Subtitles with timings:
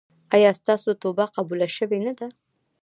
[0.35, 2.27] ایا ستاسو توبه قبوله شوې نه ده؟